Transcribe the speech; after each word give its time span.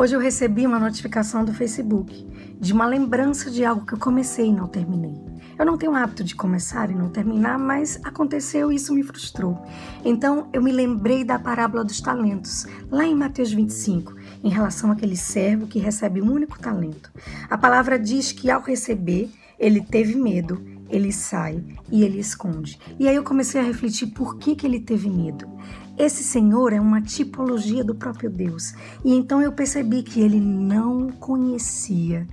Hoje 0.00 0.14
eu 0.14 0.20
recebi 0.20 0.64
uma 0.64 0.78
notificação 0.78 1.44
do 1.44 1.52
Facebook 1.52 2.24
de 2.60 2.72
uma 2.72 2.86
lembrança 2.86 3.50
de 3.50 3.64
algo 3.64 3.84
que 3.84 3.94
eu 3.94 3.98
comecei 3.98 4.46
e 4.46 4.52
não 4.52 4.68
terminei. 4.68 5.20
Eu 5.58 5.66
não 5.66 5.76
tenho 5.76 5.92
hábito 5.92 6.22
de 6.22 6.36
começar 6.36 6.88
e 6.88 6.94
não 6.94 7.08
terminar, 7.08 7.58
mas 7.58 7.98
aconteceu 8.04 8.70
e 8.70 8.76
isso 8.76 8.94
me 8.94 9.02
frustrou. 9.02 9.60
Então 10.04 10.48
eu 10.52 10.62
me 10.62 10.70
lembrei 10.70 11.24
da 11.24 11.36
parábola 11.36 11.82
dos 11.82 12.00
talentos, 12.00 12.64
lá 12.92 13.04
em 13.04 13.14
Mateus 13.16 13.50
25, 13.52 14.14
em 14.44 14.48
relação 14.48 14.92
àquele 14.92 15.16
servo 15.16 15.66
que 15.66 15.80
recebe 15.80 16.22
um 16.22 16.30
único 16.30 16.60
talento. 16.60 17.10
A 17.50 17.58
palavra 17.58 17.98
diz 17.98 18.30
que 18.30 18.52
ao 18.52 18.62
receber, 18.62 19.28
ele 19.58 19.80
teve 19.80 20.14
medo, 20.14 20.64
ele 20.88 21.12
sai 21.12 21.62
e 21.90 22.02
ele 22.02 22.18
esconde. 22.18 22.78
E 22.98 23.08
aí 23.08 23.16
eu 23.16 23.22
comecei 23.22 23.60
a 23.60 23.64
refletir 23.64 24.08
por 24.08 24.36
que, 24.38 24.54
que 24.54 24.66
ele 24.66 24.80
teve 24.80 25.08
medo. 25.08 25.46
Esse 25.96 26.22
Senhor 26.22 26.72
é 26.72 26.80
uma 26.80 27.02
tipologia 27.02 27.82
do 27.82 27.94
próprio 27.94 28.30
Deus. 28.30 28.72
E 29.04 29.14
então 29.14 29.42
eu 29.42 29.52
percebi 29.52 30.02
que 30.02 30.20
ele 30.20 30.40
não 30.40 31.10
conhecia 31.10 32.26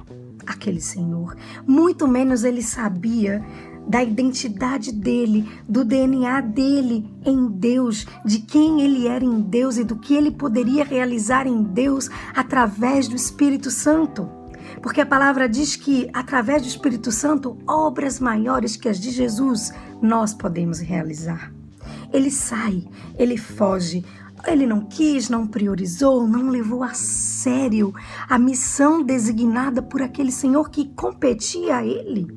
aquele 0.45 0.79
Senhor, 0.79 1.35
muito 1.65 2.07
menos 2.07 2.43
ele 2.43 2.61
sabia 2.61 3.43
da 3.87 4.03
identidade 4.03 4.91
dele, 4.91 5.47
do 5.67 5.85
DNA 5.85 6.41
dele 6.41 7.07
em 7.23 7.47
Deus, 7.47 8.05
de 8.25 8.39
quem 8.39 8.81
ele 8.81 9.07
era 9.07 9.23
em 9.23 9.41
Deus 9.41 9.77
e 9.77 9.83
do 9.83 9.95
que 9.95 10.15
ele 10.15 10.31
poderia 10.31 10.83
realizar 10.83 11.45
em 11.47 11.61
Deus 11.61 12.09
através 12.35 13.07
do 13.07 13.15
Espírito 13.15 13.69
Santo. 13.69 14.27
Porque 14.81 15.01
a 15.01 15.05
palavra 15.05 15.47
diz 15.47 15.75
que 15.75 16.09
através 16.13 16.61
do 16.61 16.67
Espírito 16.67 17.11
Santo, 17.11 17.57
obras 17.67 18.19
maiores 18.19 18.75
que 18.75 18.89
as 18.89 18.99
de 18.99 19.11
Jesus 19.11 19.71
nós 20.01 20.33
podemos 20.33 20.79
realizar. 20.79 21.51
Ele 22.11 22.31
sai, 22.31 22.87
ele 23.17 23.37
foge. 23.37 24.03
Ele 24.47 24.67
não 24.67 24.81
quis, 24.81 25.27
não 25.27 25.47
priorizou, 25.47 26.27
não 26.27 26.49
levou 26.49 26.83
a 26.83 26.93
sério 26.93 27.93
a 28.29 28.37
missão 28.37 29.01
designada 29.01 29.81
por 29.81 30.03
aquele 30.03 30.31
Senhor 30.31 30.69
que 30.69 30.89
competia 30.89 31.77
a 31.77 31.85
ele. 31.85 32.27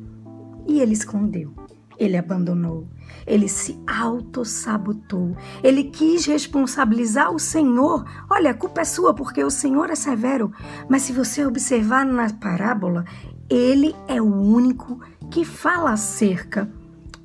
E 0.67 0.81
ele 0.81 0.95
escondeu, 0.95 1.53
ele 1.99 2.17
abandonou, 2.17 2.87
ele 3.27 3.49
se 3.49 3.79
autossabotou, 3.87 5.37
ele 5.63 5.85
quis 5.85 6.25
responsabilizar 6.27 7.33
o 7.33 7.39
Senhor. 7.39 8.05
Olha, 8.31 8.53
a 8.53 8.55
culpa 8.55 8.83
é 8.83 8.85
sua 8.85 9.13
porque 9.13 9.43
o 9.43 9.51
Senhor 9.51 9.91
é 9.91 9.95
severo. 9.95 10.53
Mas 10.89 11.03
se 11.03 11.13
você 11.13 11.45
observar 11.45 12.07
na 12.07 12.33
parábola, 12.33 13.05
ele 13.51 13.95
é 14.07 14.21
o 14.21 14.33
único 14.33 15.01
que 15.31 15.45
fala 15.45 15.93
acerca 15.93 16.71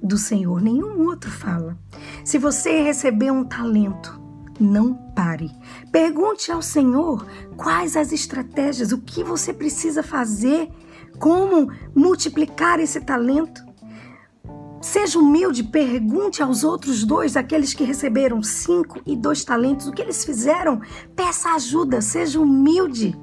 do 0.02 0.18
Senhor, 0.18 0.62
nenhum 0.62 1.06
outro 1.06 1.32
fala. 1.32 1.78
Se 2.26 2.38
você 2.38 2.82
receber 2.82 3.32
um 3.32 3.46
talento, 3.46 4.22
não 4.60 4.94
pare. 4.94 5.50
Pergunte 5.92 6.52
ao 6.52 6.62
Senhor 6.62 7.26
quais 7.56 7.96
as 7.96 8.12
estratégias, 8.12 8.92
o 8.92 8.98
que 8.98 9.24
você 9.24 9.54
precisa 9.54 10.04
fazer, 10.04 10.70
como 11.20 11.72
multiplicar 11.96 12.80
esse 12.80 13.00
talento. 13.00 13.64
Seja 15.04 15.20
humilde, 15.20 15.66
pergunte 15.66 16.42
aos 16.42 16.64
outros 16.64 17.04
dois, 17.04 17.36
aqueles 17.36 17.74
que 17.74 17.84
receberam 17.84 18.42
cinco 18.42 19.02
e 19.06 19.18
dois 19.18 19.44
talentos, 19.44 19.86
o 19.86 19.92
que 19.92 20.02
eles 20.02 20.24
fizeram. 20.24 20.80
Peça 21.14 21.50
ajuda, 21.50 22.00
seja 22.00 22.40
humilde. 22.40 23.14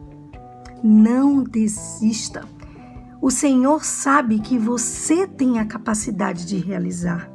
Não 0.84 1.42
desista. 1.42 2.46
O 3.22 3.30
Senhor 3.30 3.82
sabe 3.82 4.40
que 4.40 4.58
você 4.58 5.26
tem 5.26 5.58
a 5.58 5.64
capacidade 5.64 6.44
de 6.44 6.58
realizar. 6.58 7.32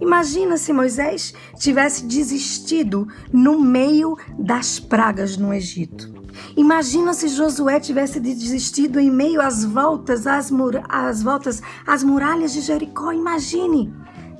Imagina 0.00 0.56
se 0.56 0.72
Moisés 0.72 1.32
tivesse 1.56 2.04
desistido 2.04 3.06
no 3.32 3.60
meio 3.60 4.18
das 4.36 4.80
pragas 4.80 5.36
no 5.36 5.54
Egito. 5.54 6.17
Imagina 6.56 7.12
se 7.14 7.28
Josué 7.28 7.80
tivesse 7.80 8.20
desistido 8.20 8.98
em 8.98 9.10
meio 9.10 9.40
às 9.40 9.64
voltas 9.64 10.26
às, 10.26 10.50
às 10.88 11.22
voltas 11.22 11.62
às 11.86 12.02
muralhas 12.02 12.52
de 12.52 12.60
Jericó. 12.60 13.12
Imagine. 13.12 13.92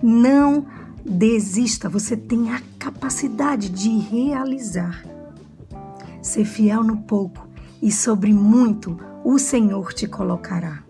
Não 0.03 0.66
desista, 1.04 1.88
você 1.88 2.16
tem 2.16 2.53
a 2.53 2.60
capacidade 2.78 3.69
de 3.69 3.98
realizar. 3.98 5.03
Ser 6.22 6.44
fiel 6.44 6.82
no 6.82 6.98
pouco 6.98 7.48
e 7.82 7.91
sobre 7.91 8.32
muito 8.32 8.98
o 9.25 9.38
Senhor 9.38 9.92
te 9.92 10.06
colocará. 10.06 10.82